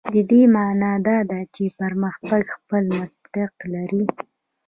[0.13, 4.03] د دې معنا دا ده چې پرمختګ خپل منطق لري.